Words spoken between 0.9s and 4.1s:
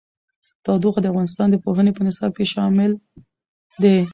د افغانستان د پوهنې په نصاب کې شامل دي.